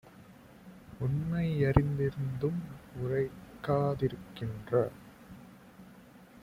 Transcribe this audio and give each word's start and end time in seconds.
உண்மை 0.99 1.43
யறிந்தும் 1.59 2.61
உரைக்கா 2.95 3.79
திருக்கின்ற 3.99 4.71